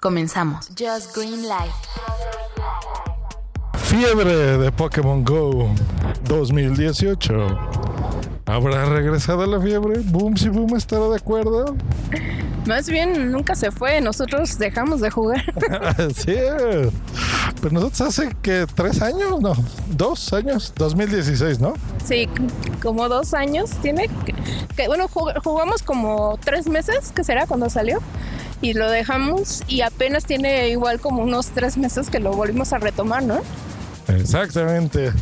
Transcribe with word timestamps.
Comenzamos. 0.00 0.68
Just 0.78 1.14
Green 1.14 1.46
Light. 1.46 1.70
Fiebre 3.74 4.56
de 4.56 4.72
Pokémon 4.72 5.22
Go 5.22 5.68
2018. 6.24 7.46
¿Habrá 8.46 8.86
regresado 8.86 9.44
la 9.44 9.60
fiebre? 9.60 10.00
¿Boom 10.06 10.38
si 10.38 10.48
Boom 10.48 10.74
estará 10.74 11.06
de 11.08 11.16
acuerdo? 11.16 11.76
Más 12.66 12.88
bien 12.88 13.30
nunca 13.30 13.54
se 13.54 13.70
fue, 13.70 14.00
nosotros 14.00 14.58
dejamos 14.58 15.02
de 15.02 15.10
jugar. 15.10 15.42
sí, 16.16 16.34
pues 17.60 17.72
nosotros 17.72 18.00
hace 18.00 18.34
que 18.42 18.66
tres 18.74 19.02
años, 19.02 19.40
no, 19.40 19.52
dos 19.88 20.32
años, 20.32 20.72
2016, 20.76 21.60
¿no? 21.60 21.74
Sí, 22.04 22.28
como 22.82 23.08
dos 23.08 23.34
años 23.34 23.70
tiene. 23.82 24.08
Que, 24.76 24.86
bueno, 24.86 25.08
jugamos 25.08 25.82
como 25.82 26.38
tres 26.42 26.68
meses, 26.68 27.12
que 27.12 27.24
será 27.24 27.46
cuando 27.46 27.68
salió, 27.70 27.98
y 28.60 28.74
lo 28.74 28.90
dejamos 28.90 29.62
y 29.66 29.80
apenas 29.82 30.24
tiene 30.24 30.68
igual 30.68 31.00
como 31.00 31.22
unos 31.22 31.48
tres 31.48 31.76
meses 31.76 32.10
que 32.10 32.18
lo 32.18 32.32
volvimos 32.32 32.72
a 32.72 32.78
retomar, 32.78 33.22
¿no? 33.22 33.40
Exactamente. 34.08 35.12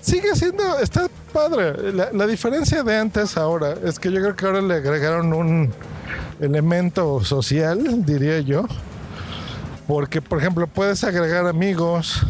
Sigue 0.00 0.34
siendo, 0.34 0.78
está 0.78 1.08
padre. 1.32 1.92
La, 1.92 2.12
la 2.12 2.26
diferencia 2.26 2.82
de 2.82 2.96
antes 2.96 3.36
ahora 3.36 3.74
es 3.84 3.98
que 3.98 4.10
yo 4.10 4.20
creo 4.20 4.36
que 4.36 4.46
ahora 4.46 4.60
le 4.60 4.74
agregaron 4.74 5.32
un 5.32 5.72
elemento 6.40 7.22
social, 7.24 8.04
diría 8.04 8.40
yo. 8.40 8.66
Porque, 9.86 10.20
por 10.20 10.38
ejemplo, 10.38 10.66
puedes 10.66 11.04
agregar 11.04 11.46
amigos 11.46 12.20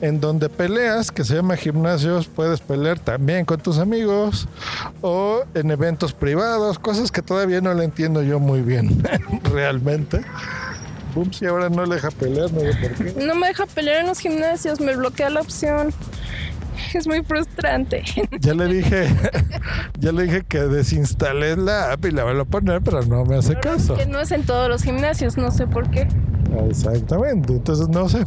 en 0.00 0.20
donde 0.20 0.48
peleas, 0.48 1.10
que 1.10 1.24
se 1.24 1.34
llama 1.34 1.56
gimnasios, 1.56 2.26
puedes 2.26 2.60
pelear 2.60 2.98
también 2.98 3.44
con 3.44 3.60
tus 3.60 3.78
amigos 3.78 4.48
o 5.00 5.44
en 5.54 5.70
eventos 5.70 6.12
privados, 6.12 6.78
cosas 6.78 7.10
que 7.10 7.22
todavía 7.22 7.60
no 7.60 7.74
le 7.74 7.84
entiendo 7.84 8.22
yo 8.22 8.40
muy 8.40 8.62
bien, 8.62 9.02
realmente. 9.52 10.22
Boom, 11.14 11.32
si 11.32 11.46
ahora 11.46 11.68
no 11.68 11.84
le 11.86 11.96
deja 11.96 12.10
pelear, 12.10 12.52
no 12.52 12.60
sé 12.60 12.74
por 12.80 12.94
qué. 12.94 13.24
No 13.24 13.34
me 13.34 13.48
deja 13.48 13.66
pelear 13.66 14.00
en 14.00 14.06
los 14.06 14.20
gimnasios, 14.20 14.80
me 14.80 14.94
bloquea 14.94 15.28
la 15.30 15.40
opción. 15.40 15.92
Es 16.94 17.06
muy 17.06 17.22
frustrante. 17.22 18.02
Ya 18.40 18.54
le 18.54 18.66
dije, 18.66 19.08
ya 19.98 20.12
le 20.12 20.24
dije 20.24 20.42
que 20.42 20.60
desinstalé 20.60 21.56
la 21.56 21.92
app 21.92 22.04
y 22.04 22.10
la 22.10 22.24
voy 22.24 22.38
a 22.38 22.44
poner, 22.44 22.82
pero 22.82 23.02
no 23.02 23.24
me 23.24 23.36
hace 23.36 23.58
caso. 23.58 23.94
Es 23.94 24.04
que 24.04 24.10
no 24.10 24.20
es 24.20 24.30
en 24.32 24.44
todos 24.44 24.68
los 24.68 24.82
gimnasios, 24.82 25.36
no 25.36 25.50
sé 25.50 25.66
por 25.66 25.90
qué. 25.90 26.08
Exactamente, 26.68 27.52
entonces 27.54 27.88
no 27.88 28.08
sé. 28.08 28.24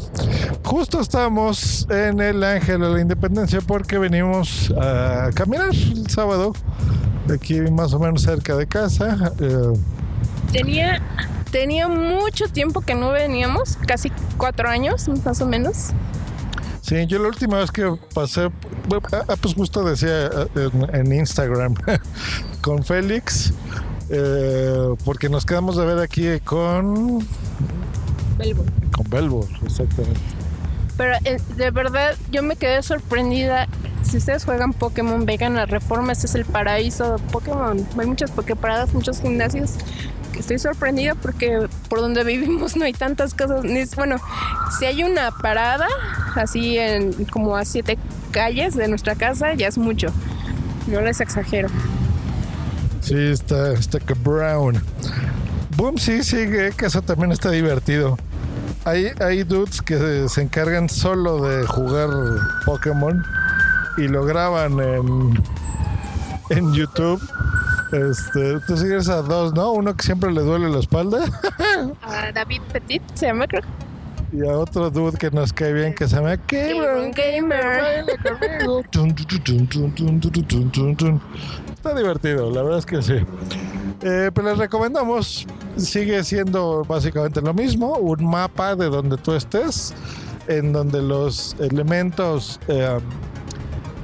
Justo 0.63 1.01
estamos 1.01 1.87
en 1.89 2.21
el 2.21 2.43
Ángel 2.43 2.79
de 2.79 2.89
la 2.89 3.01
Independencia 3.01 3.59
porque 3.59 3.97
venimos 3.97 4.73
a 4.79 5.29
caminar 5.33 5.69
el 5.71 6.09
sábado, 6.09 6.53
aquí 7.33 7.59
más 7.61 7.93
o 7.93 7.99
menos 7.99 8.21
cerca 8.21 8.55
de 8.55 8.65
casa. 8.65 9.33
Eh, 9.41 9.73
tenía, 10.53 11.01
tenía 11.51 11.89
mucho 11.89 12.47
tiempo 12.47 12.79
que 12.79 12.95
no 12.95 13.11
veníamos, 13.11 13.77
casi 13.85 14.09
cuatro 14.37 14.69
años 14.69 15.09
más 15.25 15.41
o 15.41 15.45
menos. 15.45 15.89
Sí, 16.83 17.07
yo 17.07 17.17
la 17.17 17.29
última 17.29 17.59
vez 17.59 17.71
que 17.71 17.95
pasé, 18.13 18.41
ah, 19.13 19.25
ah, 19.29 19.35
pues 19.39 19.53
justo 19.55 19.85
decía 19.85 20.25
eh, 20.53 20.69
en, 20.91 21.13
Instagram 21.13 21.75
con 22.61 22.83
Félix, 22.83 23.53
eh, 24.09 24.93
porque 25.05 25.29
nos 25.29 25.45
quedamos 25.45 25.77
de 25.77 25.85
ver 25.85 25.99
aquí 25.99 26.41
con... 26.41 27.25
Belbo. 28.37 28.65
Con 28.91 29.09
Belbo, 29.09 29.47
exactamente. 29.65 30.19
Pero 30.97 31.15
eh, 31.23 31.37
de 31.55 31.71
verdad 31.71 32.17
yo 32.31 32.43
me 32.43 32.57
quedé 32.57 32.83
sorprendida. 32.83 33.69
Si 34.13 34.17
ustedes 34.17 34.45
juegan 34.45 34.73
Pokémon, 34.73 35.25
vegan 35.25 35.55
la 35.55 35.65
reforma, 35.65 36.11
este 36.11 36.27
es 36.27 36.35
el 36.35 36.45
paraíso 36.45 37.17
de 37.17 37.23
Pokémon. 37.31 37.83
Hay 37.97 38.05
muchas 38.05 38.29
Poképaradas, 38.29 38.93
muchos 38.93 39.19
gimnasios 39.19 39.71
estoy 40.37 40.59
sorprendida 40.59 41.15
porque 41.15 41.67
por 41.89 41.99
donde 41.99 42.23
vivimos 42.23 42.75
no 42.75 42.85
hay 42.85 42.93
tantas 42.93 43.33
cosas. 43.33 43.65
Bueno, 43.95 44.17
si 44.77 44.85
hay 44.85 45.03
una 45.03 45.31
parada 45.31 45.87
así 46.35 46.77
en 46.77 47.25
como 47.25 47.57
a 47.57 47.65
siete 47.65 47.97
calles 48.29 48.75
de 48.75 48.87
nuestra 48.87 49.15
casa, 49.15 49.55
ya 49.55 49.67
es 49.67 49.79
mucho. 49.79 50.09
No 50.85 51.01
les 51.01 51.19
exagero. 51.19 51.69
Sí, 53.01 53.17
está, 53.17 53.73
está 53.73 53.97
brown. 54.23 54.79
Boom, 55.75 55.97
sí, 55.97 56.21
sigue, 56.21 56.71
que 56.77 56.85
eso 56.85 57.01
también 57.01 57.31
está 57.31 57.49
divertido. 57.49 58.19
Hay, 58.85 59.07
hay 59.19 59.43
dudes 59.43 59.81
que 59.81 60.29
se 60.29 60.43
encargan 60.43 60.87
solo 60.87 61.43
de 61.43 61.65
jugar 61.65 62.09
Pokémon 62.63 63.25
y 63.97 64.07
lo 64.07 64.25
graban 64.25 64.79
en, 64.79 65.43
en 66.49 66.73
YouTube 66.73 67.21
este, 67.93 68.59
tú 68.61 68.75
sigues 68.75 69.07
a 69.07 69.21
dos, 69.21 69.53
¿no? 69.53 69.71
Uno 69.71 69.95
que 69.95 70.03
siempre 70.03 70.31
le 70.31 70.41
duele 70.41 70.67
la 70.67 70.79
espalda. 70.79 71.25
A 72.01 72.31
David 72.31 72.61
Petit, 72.71 73.03
se 73.13 73.27
llama, 73.27 73.47
creo. 73.47 73.61
Y 74.31 74.47
a 74.47 74.57
otro 74.57 74.89
dude 74.89 75.15
que 75.15 75.29
nos 75.29 75.53
cae 75.53 75.71
bien 75.73 75.93
que 75.93 76.07
se 76.07 76.15
llama 76.15 76.35
Gamer. 76.47 77.11
Gamer. 77.13 78.03
Está 81.71 81.93
divertido, 81.93 82.49
la 82.49 82.63
verdad 82.63 82.79
es 82.79 82.85
que 82.87 83.01
sí. 83.03 83.17
Eh, 84.01 84.31
pero 84.33 84.49
les 84.49 84.57
recomendamos, 84.57 85.45
sigue 85.77 86.23
siendo 86.23 86.83
básicamente 86.83 87.41
lo 87.41 87.53
mismo, 87.53 87.93
un 87.97 88.25
mapa 88.25 88.75
de 88.75 88.89
donde 88.89 89.17
tú 89.17 89.33
estés, 89.33 89.93
en 90.47 90.73
donde 90.73 90.99
los 90.99 91.55
elementos 91.59 92.59
eh, 92.67 92.97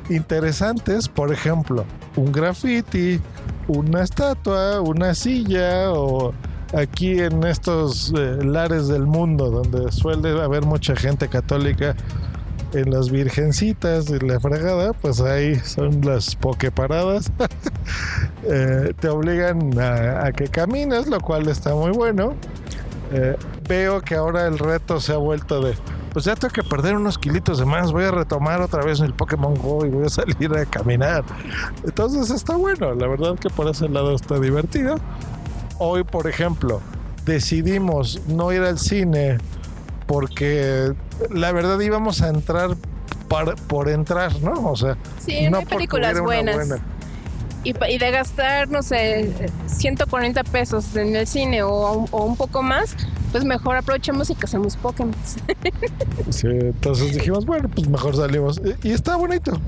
interesantes, 0.09 1.07
por 1.07 1.31
ejemplo, 1.31 1.85
un 2.15 2.31
graffiti, 2.31 3.19
una 3.67 4.03
estatua, 4.03 4.81
una 4.81 5.13
silla 5.13 5.91
o 5.91 6.33
aquí 6.73 7.19
en 7.19 7.43
estos 7.43 8.13
eh, 8.15 8.43
lares 8.43 8.87
del 8.87 9.05
mundo 9.05 9.49
donde 9.49 9.91
suele 9.91 10.39
haber 10.41 10.63
mucha 10.63 10.95
gente 10.95 11.27
católica 11.27 11.95
en 12.73 12.91
las 12.91 13.09
virgencitas 13.09 14.05
de 14.05 14.19
la 14.19 14.39
fregada, 14.39 14.93
pues 14.93 15.21
ahí 15.21 15.55
son 15.55 16.01
las 16.01 16.35
pokeparadas. 16.35 17.31
eh, 18.43 18.93
te 18.99 19.09
obligan 19.09 19.71
a, 19.79 20.31
que 20.31 20.47
camines, 20.47 21.07
lo 21.07 21.19
cual 21.19 21.47
está 21.47 21.73
muy 21.73 21.91
bueno. 21.91 22.35
Eh, 23.11 23.35
veo 23.67 24.01
que 24.01 24.15
ahora 24.15 24.45
el 24.45 24.59
reto 24.59 24.99
se 24.99 25.13
ha 25.13 25.17
vuelto 25.17 25.61
de 25.61 25.73
pues 26.11 26.25
ya 26.25 26.35
tengo 26.35 26.53
que 26.53 26.63
perder 26.63 26.95
unos 26.95 27.17
kilitos 27.17 27.59
de 27.59 27.65
más, 27.65 27.91
voy 27.91 28.05
a 28.05 28.11
retomar 28.11 28.61
otra 28.61 28.83
vez 28.83 28.99
el 28.99 29.13
Pokémon 29.13 29.55
Go 29.55 29.85
y 29.85 29.89
voy 29.89 30.05
a 30.05 30.09
salir 30.09 30.53
a 30.55 30.65
caminar. 30.65 31.23
Entonces 31.83 32.29
está 32.29 32.55
bueno, 32.55 32.93
la 32.93 33.07
verdad 33.07 33.37
que 33.37 33.49
por 33.49 33.67
ese 33.67 33.87
lado 33.89 34.15
está 34.15 34.39
divertido. 34.39 34.97
Hoy, 35.77 36.03
por 36.03 36.27
ejemplo, 36.27 36.81
decidimos 37.25 38.21
no 38.27 38.51
ir 38.51 38.61
al 38.61 38.79
cine 38.79 39.37
porque 40.07 40.93
la 41.29 41.51
verdad 41.51 41.79
íbamos 41.79 42.21
a 42.21 42.29
entrar 42.29 42.71
por 43.67 43.89
entrar, 43.89 44.41
¿no? 44.41 44.71
O 44.71 44.75
sea, 44.75 44.97
sí, 45.19 45.47
no 45.49 45.59
hay 45.59 45.65
películas 45.65 46.19
buenas. 46.19 46.81
Y, 47.63 47.73
de 47.73 48.11
gastar, 48.11 48.69
no 48.69 48.81
sé, 48.81 49.33
140 49.67 50.43
pesos 50.45 50.95
en 50.95 51.15
el 51.15 51.27
cine 51.27 51.61
o, 51.63 52.07
un 52.11 52.37
poco 52.37 52.63
más, 52.63 52.95
pues 53.31 53.43
mejor 53.43 53.75
aprovechemos 53.75 54.29
y 54.29 54.35
cazamos 54.35 54.77
Pokémon. 54.77 55.13
sí, 56.29 56.47
entonces 56.47 57.13
dijimos, 57.13 57.45
bueno, 57.45 57.69
pues 57.69 57.87
mejor 57.87 58.15
salimos. 58.15 58.61
Y 58.81 58.91
está 58.91 59.17
bonito 59.17 59.59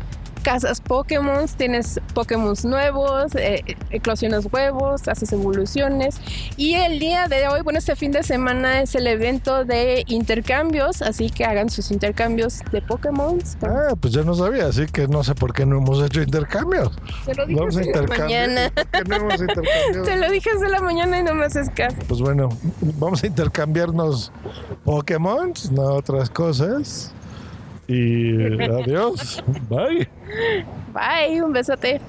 cazas 0.42 0.82
Pokémon, 0.82 1.46
tienes 1.58 2.00
Pokémon 2.14 2.56
nuevos, 2.64 3.36
eh, 3.36 3.64
eclosionas 3.90 4.48
huevos, 4.52 5.08
haces 5.08 5.32
evoluciones. 5.32 6.20
Y 6.58 6.74
el 6.74 7.00
día 7.00 7.28
de 7.28 7.48
hoy, 7.48 7.62
bueno, 7.62 7.80
este 7.80 7.96
fin 7.96 8.12
de 8.12 8.24
semana 8.24 8.82
es 8.82 8.96
el 8.96 9.08
evento 9.08 9.64
de 9.66 10.04
intercambios, 10.08 11.02
así 11.02 11.30
que 11.30 11.46
hagan 11.46 11.70
sus 11.70 11.92
intercambios 11.92 12.60
de 12.72 12.82
Pokémon. 12.82 13.40
Ah, 13.62 13.94
pues 14.00 14.14
yo 14.14 14.24
no 14.24 14.34
sabía, 14.34 14.68
así 14.68 14.86
que 14.88 15.08
no 15.08 15.24
sé 15.24 15.36
por 15.36 15.54
qué 15.54 15.66
no 15.66 15.78
hemos 15.78 16.04
hecho 16.04 16.22
intercambios. 16.22 16.92
Te 17.26 17.36
lo 17.36 17.46
dije 17.46 17.62
hace 17.68 17.92
la 17.92 18.08
mañana. 18.08 18.72
no 19.08 20.04
Te 20.04 20.18
lo 20.18 20.30
dije 20.30 20.50
hace 20.56 20.70
la 20.70 20.82
mañana 20.82 21.20
y 21.20 21.24
no 21.24 21.34
me 21.34 21.46
haces 21.46 21.70
caso. 21.70 21.98
Pues 22.08 22.22
bueno, 22.22 22.50
vamos 23.00 23.24
a 23.24 23.28
intercambiarnos 23.28 24.32
Pokémon, 24.84 25.54
no 25.72 25.84
otras 25.96 26.30
cosas. 26.30 27.14
E 27.92 28.58
adeus. 28.80 29.42
Bye. 29.70 30.08
Bye. 30.94 31.42
Um 31.42 31.52
beijo 31.52 31.74
até. 31.74 32.00